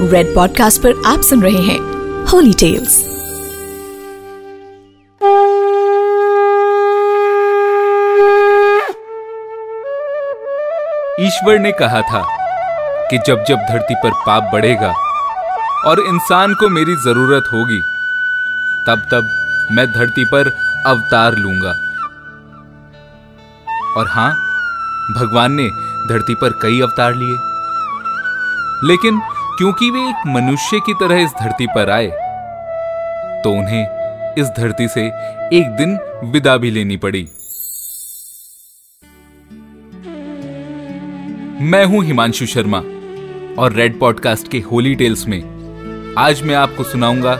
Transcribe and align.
Red 0.00 0.34
podcast 0.34 0.82
पर 0.82 1.02
आप 1.06 1.20
सुन 1.20 1.42
रहे 1.42 1.62
हैं 1.62 1.78
होली 2.26 2.52
टेल्स 2.52 2.98
ईश्वर 11.20 11.58
ने 11.58 11.72
कहा 11.72 12.00
था 12.00 12.22
कि 13.10 13.18
जब 13.18 13.44
जब 13.44 13.56
धरती 13.56 13.94
पर 13.94 14.10
पाप 14.10 14.50
बढ़ेगा 14.52 14.92
और 15.86 16.00
इंसान 16.00 16.54
को 16.54 16.68
मेरी 16.68 16.96
ज़रूरत 16.96 17.44
होगी, 17.52 17.80
तब 18.86 19.08
तब 19.12 19.28
मैं 19.72 19.92
धरती 19.92 20.24
पर 20.24 20.52
अवतार 20.86 21.34
लूँगा। 21.34 21.70
और 23.96 24.08
हाँ, 24.08 24.32
भगवान 25.16 25.52
ने 25.52 25.68
धरती 26.08 26.34
पर 26.34 26.58
कई 26.62 26.80
अवतार 26.80 27.14
लिए। 27.14 27.36
लेकिन 28.84 29.20
क्योंकि 29.58 29.90
वे 29.90 30.00
एक 30.00 30.26
मनुष्य 30.26 30.78
की 30.86 30.94
तरह 30.94 31.20
इस 31.22 31.30
धरती 31.30 31.66
पर 31.66 31.90
आए 31.90 32.06
तो 33.42 33.50
उन्हें 33.50 34.34
इस 34.38 34.48
धरती 34.56 34.88
से 34.88 35.06
एक 35.58 35.76
दिन 35.76 35.98
विदा 36.24 36.56
भी 36.56 36.70
लेनी 36.70 36.96
पड़ी। 36.96 37.22
मैं 41.62 41.84
हूँ 41.84 42.02
हिमांशु 42.04 42.46
शर्मा, 42.46 42.78
और 43.58 43.72
रेड 43.72 43.98
पॉडकास्ट 44.00 44.48
के 44.48 44.58
होली 44.60 44.94
टेल्स 44.94 45.26
में 45.26 45.40
आज 46.18 46.42
मैं 46.42 46.54
आपको 46.54 46.84
सुनाऊँगा 46.84 47.34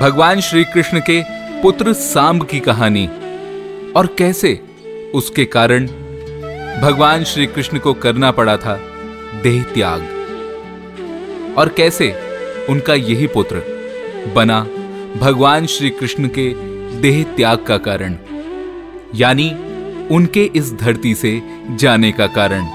भगवान 0.00 0.40
श्री 0.40 0.64
कृष्ण 0.64 1.00
के 1.00 1.22
पुत्र 1.62 1.92
सांब 1.92 2.46
की 2.46 2.60
कहानी, 2.60 3.06
और 3.96 4.14
कैसे 4.18 4.54
उसके 5.14 5.44
कारण 5.46 5.86
भगवान 6.82 7.24
श्री 7.24 7.46
कृष्ण 7.46 7.78
को 7.78 7.94
करना 7.94 8.30
पड़ा 8.30 8.56
था 8.56 8.78
देह 9.42 9.62
त्याग। 9.74 10.17
और 11.58 11.68
कैसे 11.68 12.10
उनका 12.70 12.94
यही 12.94 13.26
पुत्र 13.26 13.62
बना 14.34 14.62
भगवान 15.16 15.66
श्री 15.66 15.90
कृष्ण 15.90 16.28
के 16.28 16.48
देह 17.00 17.22
त्याग 17.36 17.64
का 17.64 17.76
कारण, 17.78 18.16
यानी 19.14 19.50
उनके 20.10 20.44
इस 20.54 20.72
धरती 20.74 21.14
से 21.14 21.40
जाने 21.70 22.12
का 22.12 22.26
कारण। 22.26 22.66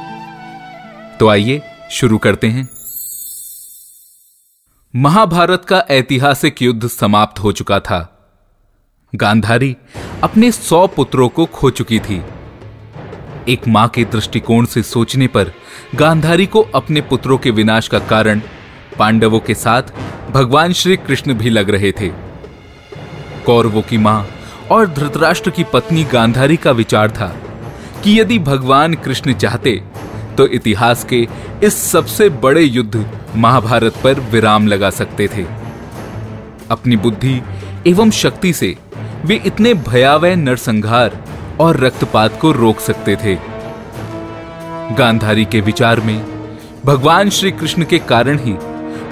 तो 1.19 1.27
आइए 1.27 1.61
शुरू 1.91 2.17
करते 2.17 2.47
हैं। 2.47 2.67
महाभारत 4.93 5.65
का 5.65 5.83
ऐतिहासिक 5.89 6.61
युद्ध 6.61 6.87
समाप्त 6.87 7.39
हो 7.39 7.51
चुका 7.51 7.79
था। 7.79 7.99
गांधारी 9.13 9.75
अपने 10.23 10.51
सौ 10.51 10.85
पुत्रों 10.87 11.29
को 11.29 11.45
खो 11.45 11.69
चुकी 11.69 11.99
थी। 11.99 12.21
एक 13.47 13.67
माँ 13.67 13.87
के 13.87 14.05
दृष्टिकोण 14.05 14.65
से 14.65 14.83
सोचने 14.83 15.27
पर 15.27 15.51
गांधारी 15.95 16.45
को 16.45 16.61
अपने 16.75 17.01
पुत्रों 17.01 17.37
के 17.37 17.51
विनाश 17.51 17.87
का 17.87 17.99
कारण 17.99 18.41
पांडवों 18.99 19.39
के 19.39 19.55
साथ 19.55 19.83
भगवान 20.31 20.73
श्री 20.73 20.97
कृष्ण 20.97 21.33
भी 21.33 21.49
लग 21.49 21.69
रहे 21.69 21.91
थे। 21.91 22.09
कौरवों 23.45 23.81
की 23.81 23.97
माँ 23.97 24.25
और 24.71 24.87
धृतराष्ट्र 24.87 25.49
की 25.49 25.63
पत्नी 25.63 26.03
गांधारी 26.03 26.57
का 26.57 26.71
विचार 26.71 27.11
था 27.11 27.27
कि 28.03 28.19
यदि 28.19 28.39
भगवान 28.39 28.93
कृष्ण 28.93 29.33
चाहते 29.33 29.81
तो 30.37 30.47
इतिहास 30.47 31.03
के 31.03 31.27
इस 31.63 31.75
सबसे 31.91 32.29
बड़े 32.43 32.61
युद्ध 32.61 33.05
महाभारत 33.35 33.97
पर 34.03 34.19
विराम 34.31 34.67
लगा 34.67 34.89
सकते 34.89 35.27
थे। 35.27 35.45
अपनी 36.71 36.95
बुद्धि 36.95 37.41
एवं 37.87 38.11
शक्ति 38.11 38.53
से 38.53 38.75
वे 39.25 39.35
इतने 39.45 39.73
भयावह 39.73 40.35
नरसंहार 40.35 41.17
और 41.61 41.79
रक्तपात 41.79 42.39
को 42.41 42.51
रोक 42.51 42.79
सकते 42.79 43.15
थे। 43.15 43.35
गांधारी 44.95 45.45
के 45.45 45.61
विचार 45.61 45.99
में 45.99 46.17
भगवान 46.85 47.29
श्री 47.29 47.51
कृष्ण 47.51 47.85
के 47.85 47.97
कारण 47.99 48.39
ही 48.39 48.55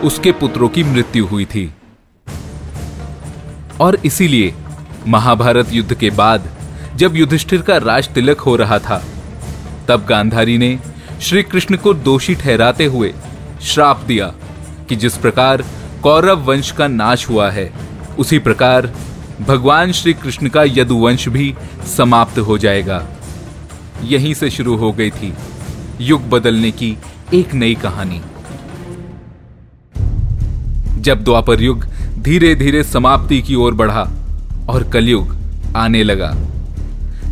उसके 0.03 0.31
पुत्रों 0.31 0.69
की 0.69 0.83
मृत्यु 0.83 1.25
हुई 1.25 1.45
थी। 1.45 1.73
और 3.79 3.97
इसीलिए 4.05 4.53
महाभारत 5.07 5.73
युद्ध 5.73 5.93
के 5.93 6.09
बाद, 6.09 6.49
जब 6.95 7.15
युधिष्ठिर 7.15 7.61
का 7.61 7.77
राज 7.77 8.09
तिलक 8.09 8.39
हो 8.39 8.55
रहा 8.55 8.79
था, 8.79 9.03
तब 9.87 10.05
गांधारी 10.05 10.57
ने 10.57 10.79
श्री 11.21 11.43
कृष्ण 11.43 11.77
को 11.77 11.93
दोषी 11.93 12.35
ठहराते 12.35 12.85
हुए 12.85 13.13
श्राप 13.61 14.03
दिया 14.03 14.33
कि 14.89 14.95
जिस 14.95 15.17
प्रकार 15.17 15.65
कौरव 16.03 16.39
वंश 16.39 16.71
का 16.71 16.87
नाश 16.87 17.29
हुआ 17.29 17.49
है, 17.49 17.73
उसी 18.19 18.39
प्रकार 18.39 18.93
भगवान 19.41 19.91
श्री 19.91 20.13
कृष्ण 20.13 20.49
का 20.49 20.63
यदुवंश 20.63 21.27
भी 21.27 21.55
समाप्त 21.97 22.39
हो 22.39 22.57
जाएगा। 22.57 23.07
यहीं 24.03 24.33
से 24.33 24.49
शुरू 24.49 24.75
हो 24.75 24.91
गई 24.91 25.09
थी 25.09 25.33
युग 26.01 26.29
बदलने 26.29 26.71
की 26.71 26.97
एक 27.33 27.53
नई 27.53 27.75
कहानी। 27.75 28.21
जब 31.01 31.23
द्वापर 31.23 31.61
युग 31.61 31.85
धीरे 32.19 32.55
धीरे 32.55 32.83
समाप्ति 32.83 33.41
की 33.41 33.55
ओर 33.55 33.73
बढ़ा 33.73 34.01
और 34.69 34.89
कलयुग 34.89 35.35
आने 35.75 36.03
लगा, 36.03 36.31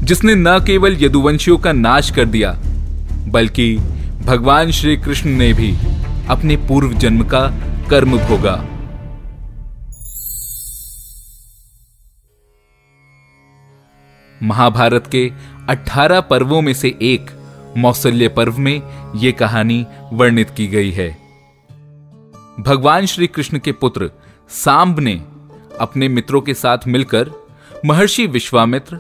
जिसने 0.04 0.36
न 0.36 0.60
केवल 0.60 0.98
यदुवंशियों 1.04 1.58
का 1.58 1.74
नाश 1.74 2.12
कर 2.12 2.26
दिया, 2.26 2.52
बल्कि 3.28 3.76
भगवान 4.26 4.72
श्री 4.72 4.98
कृष्ण 4.98 5.30
ने 5.30 5.54
भी 5.54 5.72
अपने 6.30 6.58
पूर्व 6.58 6.94
जन्म 6.94 7.24
का 7.24 7.48
कर्म 7.90 8.18
भोगा। 8.18 8.56
महाभारत 14.44 15.08
के 15.08 15.32
18 15.70 16.20
पर्वों 16.20 16.62
में 16.62 16.74
से 16.74 16.88
एक 17.02 17.32
मौसल्य 17.78 18.28
पर्व 18.28 18.58
में 18.58 18.82
यह 19.16 19.32
कहानी 19.32 19.86
वर्णित 20.14 20.50
की 20.50 20.68
गई 20.68 20.92
है। 20.92 21.19
भगवान 22.60 23.06
श्री 23.06 23.28
कृष्ण 23.28 23.60
के 23.60 23.72
पुत्र 23.72 24.12
सांब 24.50 25.00
ने 25.00 25.22
अपने 25.80 26.08
मित्रों 26.08 26.42
के 26.42 26.54
साथ 26.54 26.78
मिलकर 26.88 27.32
महर्षि 27.86 28.26
विश्वामित्र, 28.28 29.00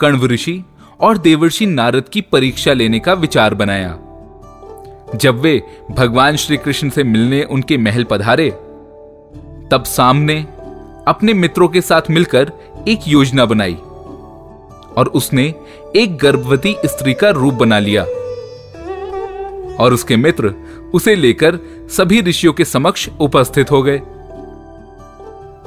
कण्व 0.00 0.26
ऋषि 0.26 0.64
और 1.00 1.18
देवर्षि 1.18 1.66
नारद 1.66 2.08
की 2.08 2.20
परीक्षा 2.20 2.72
लेने 2.72 2.98
का 2.98 3.12
विचार 3.12 3.54
बनाया। 3.54 3.98
जब 5.14 5.40
वे 5.40 5.62
भगवान 5.90 6.36
श्री 6.36 6.56
कृष्ण 6.56 6.90
से 6.90 7.04
मिलने 7.04 7.42
उनके 7.42 7.76
महल 7.76 8.04
पधारे, 8.04 8.50
तब 9.70 9.84
सामने 9.86 10.40
अपने 11.08 11.34
मित्रों 11.34 11.68
के 11.68 11.80
साथ 11.80 12.02
मिलकर 12.10 12.52
एक 12.88 13.00
योजना 13.08 13.44
बनाई 13.44 13.74
और 14.96 15.10
उसने 15.14 15.54
एक 15.96 16.16
गर्भवती 16.16 16.76
स्त्री 16.84 17.14
का 17.14 17.30
रूप 17.30 17.54
बना 17.54 17.78
लिया 17.78 18.02
और 19.76 19.92
उसके 19.92 20.16
मित्र 20.16 20.54
उसे 20.94 21.14
लेकर 21.16 21.58
सभी 21.90 22.20
ऋषियों 22.20 22.52
के 22.52 22.64
समक्ष 22.64 23.08
उपस्थित 23.20 23.70
हो 23.70 23.82
गए। 23.82 23.98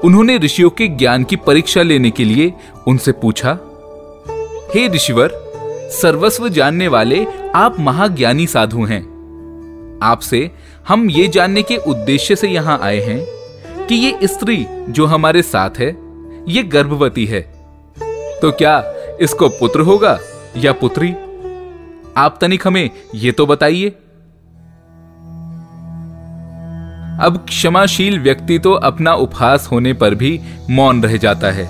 उन्होंने 0.04 0.38
ऋषियों 0.38 0.70
के 0.70 0.88
ज्ञान 0.88 1.24
की 1.24 1.36
परीक्षा 1.36 1.82
लेने 1.82 2.12
के 2.12 2.26
लिए 2.26 2.54
उनसे 2.88 3.12
पूछा, 3.12 3.58
हे 4.76 4.88
ऋषिवर, 4.88 5.32
सर्वस्व 5.92 6.48
जानने 6.50 6.88
वाले 6.88 7.26
आप 7.56 7.80
महाज्ञानी 7.80 8.48
साधु 8.48 8.84
हैं। 8.84 9.02
आपसे 10.04 10.50
हम 10.88 11.10
ये 11.10 11.28
जानने 11.28 11.62
के 11.64 11.78
उद्देश्य 11.78 12.36
से 12.36 12.48
यहाँ 12.48 12.80
आए 12.82 13.00
हैं 13.02 13.86
कि 13.88 13.96
ये 13.96 14.28
स्त्री 14.28 14.66
जो 14.90 15.06
हमारे 15.06 15.42
साथ 15.42 15.80
है, 15.80 15.96
ये 16.48 16.64
गर्भवती 16.64 17.26
है। 17.26 17.42
तो 18.42 18.52
क्या 18.52 18.78
इसको 19.22 19.50
पुत्र 19.50 19.80
होगा 19.80 20.20
या 20.58 20.72
पुत्री? 20.74 21.12
आप 22.18 22.38
तनिक 22.42 22.68
हमें 22.68 22.90
ये 23.16 23.32
तो 23.32 23.46
बताइए। 23.46 23.92
अब 27.22 27.46
क्षमाशील 27.50 28.20
व्यक्ति 28.20 28.60
तो 28.60 28.74
अपना 28.74 29.14
उपहास 29.14 29.70
होने 29.72 29.94
पर 29.94 30.16
भी 30.16 30.42
मौन 30.70 31.04
रह 31.04 31.18
जाता 31.18 31.52
है। 31.52 31.70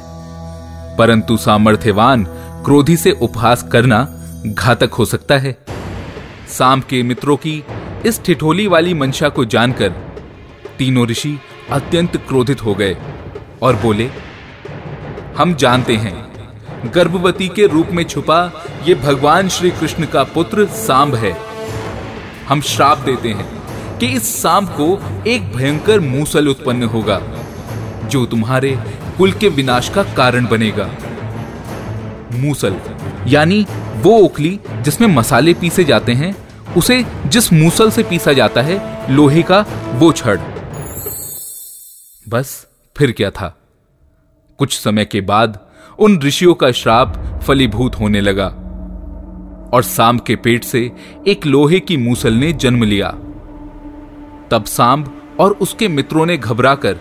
परंतु 0.98 1.38
सामर्थ्यवान, 1.38 2.24
क्रोधी 2.66 2.98
से 2.98 3.12
उपहास 3.12 3.64
करना 3.64 4.08
घातक 4.46 4.94
हो 4.94 5.06
सकता 5.06 5.38
है। 5.38 5.58
साम 6.48 6.82
के 6.82 7.04
मित्रों 7.04 7.38
की 7.38 7.64
इस 8.06 8.24
ठिठोली 8.24 8.68
वाली 8.68 8.94
मंशा 8.94 9.30
को 9.30 9.46
जानकर 9.46 9.90
तीनों 10.78 11.08
ऋषि 11.08 11.40
अत्यंत 11.72 12.18
क्रोधित 12.18 12.64
हो 12.64 12.76
गए 12.76 12.98
और 13.62 13.76
बोले, 13.76 14.10
हम 15.38 15.56
जानते 15.56 15.96
हैं, 15.96 16.34
गर्भवती 16.96 17.48
के 17.48 17.68
रूप 17.68 17.88
में 17.92 18.04
छुपा 18.04 18.66
ये 18.88 18.96
भगवान 18.96 19.50
श्री 19.50 19.72
कृष्ण 19.72 20.06
का 20.06 20.24
पुत्र 20.24 20.66
सांब 20.66 21.16
है। 21.16 21.38
हम 22.48 22.62
श्राप 22.62 22.98
देते 22.98 23.30
हैं। 23.30 23.63
कि 24.04 24.10
इस 24.10 24.42
सांप 24.42 24.70
को 24.70 24.86
एक 25.28 25.52
भयंकर 25.54 26.00
मूसल 26.00 26.48
उत्पन्न 26.48 26.84
होगा, 26.84 27.20
जो 28.06 28.26
तुम्हारे 28.26 28.72
कुल 29.18 29.32
के 29.32 29.50
विनाश 29.50 29.90
का 29.90 30.04
कारण 30.04 30.48
बनेगा। 30.48 30.90
मूसल, 32.34 32.76
यानी 33.28 33.66
वो 33.96 34.18
ओखली 34.18 34.60
जिसमें 34.82 35.08
मसाले 35.08 35.54
पीसे 35.54 35.84
जाते 35.84 36.12
हैं, 36.12 36.36
उसे 36.74 37.06
जिस 37.28 37.52
मूसल 37.54 37.92
से 37.92 38.04
पीसा 38.04 38.34
जाता 38.34 38.62
है, 38.62 39.08
लोहे 39.12 39.44
का 39.44 39.66
वो 39.94 40.12
छड़। 40.12 40.38
बस, 42.28 42.68
फिर 42.98 43.12
क्या 43.12 43.30
था? 43.30 43.56
कुछ 44.60 44.80
समय 44.80 45.06
के 45.06 45.22
बाद 45.22 45.60
उन 46.00 46.22
ऋषियों 46.22 46.54
का 46.54 46.72
श्राप 46.72 47.42
फलीभूत 47.48 47.96
होने 47.96 48.22
लगा, 48.22 48.48
और 49.74 49.84
सांब 49.84 50.22
के 50.22 50.36
पेट 50.36 50.64
से 50.64 50.92
एक 51.28 51.46
लोहे 51.46 51.80
की 51.80 51.98
मूसल 51.98 52.34
ने 52.34 52.54
जन्म 52.54 52.84
लिया। 52.84 53.16
तब 54.54 54.66
सांब 54.66 55.36
और 55.40 55.52
उसके 55.62 55.88
मित्रों 55.88 56.26
ने 56.26 56.38
घबराकर 56.38 56.98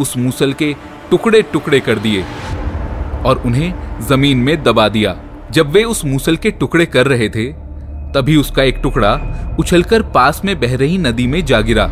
उस 0.00 0.16
मूसल 0.16 0.52
के 0.52 0.72
टुकड़े 1.10 1.40
टुकड़े 1.42 1.80
कर 1.80 1.98
दिए 1.98 2.22
और 3.24 3.42
उन्हें 3.46 3.98
ज़मीन 4.08 4.38
में 4.38 4.62
दबा 4.62 4.88
दिया। 4.88 5.16
जब 5.52 5.70
वे 5.70 5.82
उस 5.84 6.04
मूसल 6.04 6.36
के 6.36 6.50
टुकड़े 6.50 6.86
कर 6.86 7.06
रहे 7.06 7.28
थे, 7.28 7.46
तभी 8.12 8.36
उसका 8.36 8.62
एक 8.62 8.78
टुकड़ा 8.82 9.12
उछलकर 9.58 10.02
पास 10.12 10.40
में 10.44 10.58
बह 10.60 10.76
रही 10.76 10.98
नदी 10.98 11.26
में 11.26 11.44
जा 11.44 11.60
गिरा। 11.60 11.86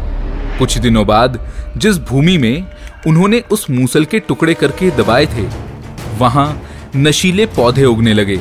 कुछ 0.58 0.78
दिनों 0.78 1.06
बाद 1.06 1.38
जिस 1.76 1.98
भूमि 1.98 2.36
में 2.38 2.66
उन्होंने 3.06 3.42
उस 3.50 3.68
मूसल 3.70 4.04
के 4.04 4.18
टुकड़े 4.20 4.54
करके 4.54 4.90
दबाए 4.90 5.26
थे, 5.26 5.46
वहाँ 6.18 6.62
नशीले 6.96 7.46
पौधे 7.46 7.84
उगने 7.84 8.14
लगे। 8.14 8.40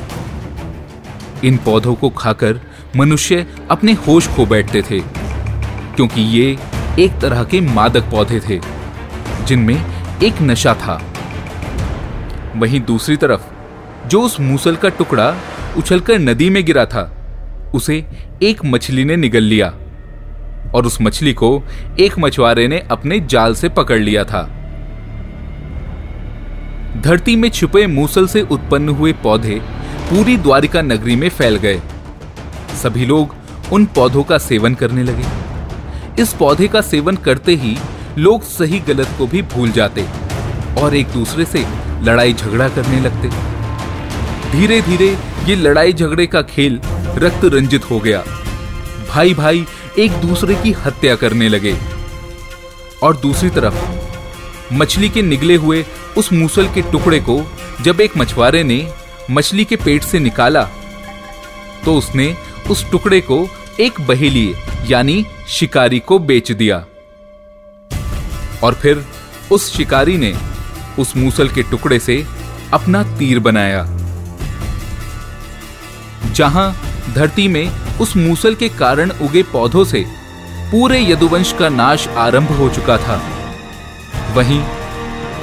इन 1.44 1.58
पौधों 1.58 1.96
को 1.96 2.10
खाकर 2.10 2.60
मनुष्य 2.96 3.46
अपने 3.72 3.94
होश 4.08 4.28
खो 4.28 4.46
बैठते 4.46 4.82
थे। 4.82 5.19
क्योंकि 6.00 6.22
ये 6.22 6.58
एक 7.00 7.20
तरह 7.20 7.44
के 7.44 7.60
मादक 7.62 8.02
पौधे 8.02 8.40
थे, 8.40 8.60
जिनमें 9.46 9.76
एक 10.24 10.42
नशा 10.42 10.74
था। 10.74 10.94
वहीं 12.56 12.80
दूसरी 12.82 13.16
तरफ़, 13.18 13.42
जो 14.08 14.22
उस 14.22 14.40
मूसल 14.40 14.76
का 14.76 14.90
टुकड़ा 14.90 15.36
उछलकर 15.78 16.20
नदी 16.20 16.50
में 16.50 16.66
गिरा 16.66 16.86
था, 16.86 17.04
उसे 17.76 18.06
एक 18.44 18.64
मछली 18.66 19.04
ने 19.06 19.16
निगल 19.16 19.44
लिया 19.44 19.68
और 20.76 20.86
उस 20.86 21.02
मछली 21.02 21.34
को 21.34 21.52
एक 22.00 22.18
मछुआरे 22.20 22.68
ने 22.68 22.80
अपने 22.92 23.20
जाल 23.20 23.56
से 23.56 23.70
पकड़ 23.70 24.00
लिया 24.00 24.24
था। 24.24 24.44
धरती 27.02 27.36
में 27.36 27.50
छुपे 27.50 27.86
मूसल 27.88 28.28
से 28.28 28.42
उत्पन्न 28.42 28.90
हुए 28.90 29.14
पौधे 29.14 29.62
पूरी 30.10 30.38
द्वारिका 30.38 30.82
नगरी 30.82 31.16
में 31.16 31.30
फैल 31.30 31.56
गए। 31.58 31.82
सभी 32.84 33.06
लोग 33.06 33.36
उन 33.74 33.86
पौधों 33.86 34.24
का 34.24 34.38
सेवन 34.38 34.76
करने 34.76 35.04
लगे। 35.04 35.49
इस 36.20 36.34
पौधे 36.34 36.68
का 36.68 36.82
सेवन 36.82 37.16
करते 37.16 37.56
ही 37.56 37.78
लोग 38.18 38.44
सही 38.44 38.80
गलत 38.80 39.10
को 39.18 39.28
भी 39.28 39.42
भूल 39.52 39.72
जाते 39.72 40.06
और 40.82 40.96
एक 40.96 41.08
दूसरे 41.08 41.46
से 41.46 41.66
लड़ाई 42.04 42.34
झगड़ा 42.34 42.68
करने 42.70 43.00
लगते। 43.02 43.30
धीरे 44.52 44.82
धीरे 44.82 45.08
ये 45.46 45.56
लड़ाई 45.56 45.94
झगड़े 45.94 46.26
का 46.28 46.42
खेल 46.42 46.80
रक्त 47.16 47.46
रंजित 47.46 47.90
हो 47.92 48.00
गया। 48.00 48.24
भाई 49.10 49.34
भाई 49.34 49.66
एक 50.00 50.12
दूसरे 50.22 50.56
की 50.56 50.72
हत्या 50.86 51.16
करने 51.16 51.50
लगे। 51.50 51.76
और 53.04 53.18
दूसरी 53.18 53.50
तरफ़, 53.50 53.76
मछली 54.74 55.10
के 55.10 55.22
निगले 55.22 55.56
हुए 55.56 55.86
उस 56.18 56.32
मूसल 56.34 56.68
के 56.74 56.82
टुकड़े 56.82 57.20
को 57.20 57.42
जब 57.82 58.02
एक 58.02 58.18
मछुआरे 58.18 58.64
ने 58.64 58.86
मछली 59.32 59.66
के 59.66 59.76
पेट 59.76 60.04
से 60.04 60.20
निकाला 60.20 60.64
तो 61.86 61.96
उसने 61.96 62.34
उस 62.70 62.90
टुकड़े 62.92 63.20
को 63.22 63.48
एक 63.80 64.02
बहेली 64.02 64.54
यानी 64.88 65.26
शिकारी 65.50 66.00
को 66.00 66.18
बेच 66.20 66.52
दिया। 66.52 66.78
और 68.64 68.74
फिर 68.74 69.06
उस 69.52 69.72
शिकारी 69.74 70.18
ने 70.18 70.34
उस 71.00 71.16
मूसल 71.18 71.50
के 71.50 71.64
टुकड़े 71.64 72.00
से 72.00 72.24
अपना 72.74 73.04
तीर 73.18 73.40
बनाया, 73.40 73.84
जहाँ 76.34 76.72
धरती 77.14 77.48
में 77.48 77.98
उस 78.00 78.16
मूसल 78.18 78.56
के 78.56 78.70
कारण 78.70 79.12
उगे 79.22 79.44
पौधों 79.44 79.84
से 79.84 80.06
पूरे 80.72 81.02
यदुवंश 81.02 81.54
का 81.60 81.70
नाश 81.70 82.08
आरंभ 82.18 82.52
हो 82.52 82.70
चुका 82.70 82.98
था। 82.98 83.22
वहीं 84.36 84.62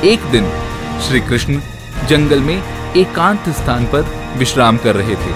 एक 0.04 0.30
दिन 0.30 0.50
श्री 1.02 1.20
कृष्ण 1.20 1.60
जंगल 2.08 2.40
में 2.40 2.56
एकांत 2.96 3.48
स्थान 3.50 3.86
पर 3.86 4.02
विश्राम 4.36 4.76
कर 4.76 4.96
रहे 4.96 5.14
थे। 5.16 5.32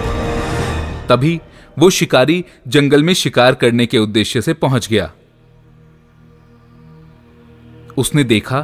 तभी 1.08 1.40
वो 1.80 1.88
शिकारी 1.90 2.44
जंगल 2.68 3.02
में 3.02 3.12
शिकार 3.14 3.54
करने 3.54 3.86
के 3.86 3.98
उद्देश्य 3.98 4.40
से 4.42 4.54
पहुँच 4.54 4.88
गया। 4.88 5.10
उसने 7.98 8.24
देखा 8.24 8.60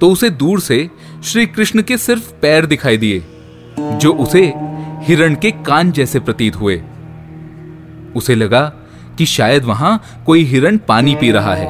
तो 0.00 0.10
उसे 0.10 0.30
दूर 0.32 0.60
से 0.60 0.78
श्री 1.24 1.46
कृष्ण 1.46 1.82
के 1.82 1.96
सिर्फ़ 1.98 2.32
पैर 2.32 2.66
दिखाई 2.66 2.96
दिए, 2.96 3.22
जो 3.78 4.12
उसे 4.14 4.42
हिरण 5.02 5.34
के 5.34 5.50
कान 5.66 5.92
जैसे 5.92 6.20
प्रतीत 6.20 6.56
हुए। 6.56 6.76
उसे 8.16 8.34
लगा 8.34 8.62
कि 9.18 9.26
शायद 9.26 9.64
वहाँ 9.64 10.22
कोई 10.26 10.44
हिरण 10.44 10.78
पानी 10.78 11.14
पी 11.14 11.30
रहा 11.30 11.54
है, 11.54 11.68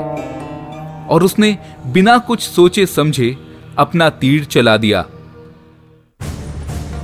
और 1.06 1.24
उसने 1.24 1.56
बिना 1.86 2.16
कुछ 2.18 2.42
सोचे 2.42 2.86
समझे 2.86 3.36
अपना 3.78 4.08
तीर 4.10 4.44
चला 4.44 4.76
दिया। 4.76 5.02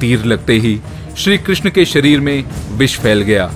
तीर 0.00 0.24
लगते 0.24 0.52
ही 0.54 0.80
श्री 1.16 1.38
कृष्ण 1.38 1.70
के 1.70 1.84
शरीर 1.84 2.20
में 2.20 2.44
विष 2.78 2.98
फैल 2.98 3.22
गया। 3.22 3.50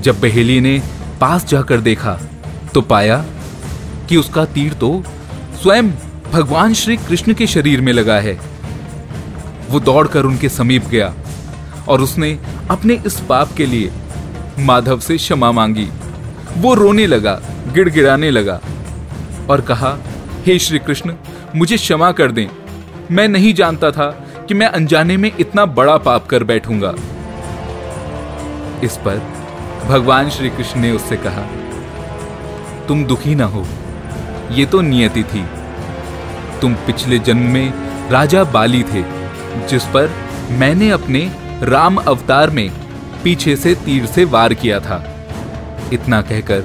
जब 0.00 0.20
बहेली 0.20 0.60
ने 0.60 0.80
पास 1.20 1.46
जाकर 1.46 1.80
देखा 1.80 2.18
तो 2.74 2.80
पाया 2.82 3.24
कि 4.08 4.16
उसका 4.16 4.44
तीर 4.44 4.72
तो 4.72 4.90
स्वयं 5.62 5.90
भगवान 6.32 6.74
श्री 6.74 6.96
कृष्ण 6.96 7.34
के 7.34 7.46
शरीर 7.46 7.80
में 7.80 7.92
लगा 7.92 8.18
है। 8.20 8.38
वो 9.70 9.80
दौड़कर 9.80 10.24
उनके 10.24 10.48
समीप 10.48 10.86
गया 10.86 11.12
और 11.88 12.00
उसने 12.00 12.38
अपने 12.70 12.94
इस 13.06 13.20
पाप 13.20 13.52
के 13.56 13.66
लिए 13.66 13.90
माधव 14.58 15.00
से 15.00 15.16
क्षमा 15.16 15.50
मांगी। 15.52 15.88
वो 16.56 16.74
रोने 16.74 17.06
लगा, 17.06 17.40
गिड़गिड़ाने 17.74 18.30
लगा 18.30 18.60
और 19.50 19.60
कहा, 19.60 19.96
हे 20.46 20.58
श्री 20.58 20.78
कृष्ण, 20.78 21.14
मुझे 21.56 21.76
क्षमा 21.76 22.10
कर 22.12 22.32
दें। 22.32 22.46
मैं 23.10 23.28
नहीं 23.28 23.52
जानता 23.54 23.90
था 23.90 24.10
कि 24.48 24.54
मैं 24.54 24.66
अनजाने 24.66 25.16
में 25.16 25.30
इतना 25.40 25.64
बड़ा 25.66 25.96
पाप 25.98 26.26
कर 26.26 26.44
बैठूँगा। 26.44 26.94
इस 28.84 28.96
पर 28.96 29.20
भगवान 29.86 30.30
श्री 30.30 30.50
कृष्ण 30.50 30.80
ने 30.80 30.90
उससे 30.92 31.16
कहा, 31.16 31.42
तुम 32.88 33.04
दुखी 33.04 33.34
ना 33.34 33.44
हो। 33.44 33.66
ये 34.50 34.66
तो 34.66 34.80
नियति 34.80 35.22
थी। 35.24 35.44
तुम 36.60 36.74
पिछले 36.74 37.18
जन्म 37.18 37.52
में 37.52 37.72
राजा 38.10 38.44
बाली 38.44 38.82
थे, 38.82 39.02
जिस 39.68 39.84
पर 39.84 40.10
मैंने 40.50 40.90
अपने 40.90 41.20
राम 41.62 41.96
अवतार 41.96 42.50
में 42.50 42.70
पीछे 43.24 43.56
से 43.56 43.74
तीर 43.74 44.06
से 44.06 44.24
वार 44.24 44.54
किया 44.54 44.80
था। 44.80 45.04
इतना 45.92 46.22
कहकर 46.22 46.64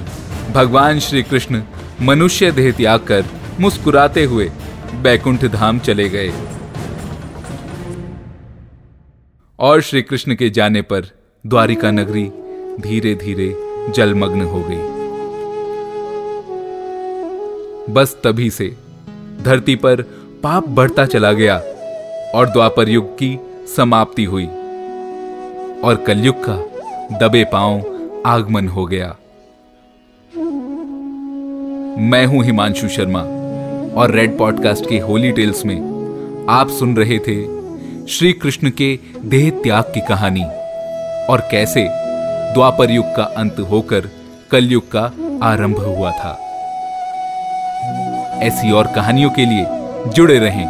भगवान 0.51 1.00
श्री 1.00 1.24
कृष्ण 1.24 1.62
मनुष्य 2.01 2.51
देह 2.51 2.71
त्याग 2.71 3.00
कर 3.00 3.25
मुस्कुराते 3.60 4.24
हुए 4.24 4.51
बैकुंठ 4.94 5.45
धाम 5.45 5.80
चले 5.80 6.10
गए। 6.10 6.33
और 9.60 9.81
श्री 9.81 10.01
कृष्ण 10.01 10.36
के 10.36 10.50
जाने 10.50 10.81
पर 10.81 11.10
द्वारिका 11.45 11.92
नगरी 11.92 12.31
धीरे 12.81 13.15
धीरे 13.15 13.55
जलमग्न 13.91 14.41
हो 14.41 14.63
गई। 14.69 14.91
बस 17.93 18.17
तभी 18.24 18.50
से 18.50 18.77
धरती 19.41 19.75
पर 19.75 20.01
पाप 20.43 20.67
बढ़ता 20.67 21.05
चला 21.05 21.31
गया 21.31 21.57
और 22.36 22.50
द्वापर 22.50 22.89
युग 22.89 23.13
की 23.13 23.39
समाप्ति 23.75 24.24
हुई 24.24 24.45
और 25.83 26.03
कलयुग 26.07 26.36
का 26.50 26.55
दबे 27.17 27.43
पाँव 27.43 27.83
आगमन 28.25 28.67
हो 28.67 28.86
गया। 28.86 29.15
मैं 32.01 32.25
हूँ 32.25 32.43
हिमांशु 32.43 32.88
शर्मा 32.88 33.21
और 34.01 34.12
रेड 34.12 34.38
पॉडकास्ट 34.38 34.89
के 34.89 35.00
होली 35.00 35.31
टेल्स 35.31 35.65
में 35.65 35.77
आप 36.50 36.69
सुन 36.69 36.98
रहे 36.98 37.19
थे 37.19 37.63
श्री 38.07 38.33
कृष्ण 38.33 38.69
के 38.69 39.00
देह 39.25 39.50
त्याग 39.50 39.83
की 39.83 40.01
कहानी 40.01 40.43
और 41.25 41.48
कैसे 41.51 42.02
द्वापर 42.53 42.91
युग 42.91 43.15
का 43.15 43.24
अंत 43.38 43.60
होकर 43.72 44.10
कलयुग 44.51 44.91
का 44.91 45.03
आरंभ 45.43 45.77
हुआ 45.79 46.12
था। 46.12 46.39
ऐसी 48.43 48.72
और 48.72 48.88
कहानियों 48.95 49.29
के 49.29 49.45
लिए 49.45 49.65
जुड़े 50.15 50.38
रहें 50.39 50.65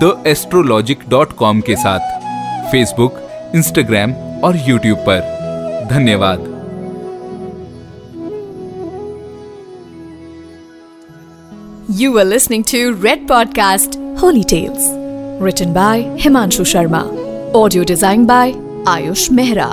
द 0.00 0.22
एस्ट्रोलॉजिक 0.26 0.98
डॉट 1.08 1.32
कॉम 1.32 1.60
के 1.60 1.76
साथ, 1.76 2.70
फेसबुक, 2.70 3.20
इंस्टाग्राम 3.54 4.12
और 4.44 4.56
यूट्यूब 4.68 4.98
पर। 4.98 5.86
धन्यवाद। 5.90 6.52
You 12.00 12.18
are 12.18 12.24
listening 12.24 12.64
to 12.64 12.90
red 13.02 13.26
podcast 13.28 13.98
holy 14.22 14.44
tales 14.44 14.90
written 15.42 15.72
by 15.72 16.02
Himanshu 16.20 16.64
Sharma 16.64 17.00
audio 17.58 17.84
design 17.84 18.26
by 18.26 18.54
Ayush 18.88 19.30
Mehra 19.30 19.72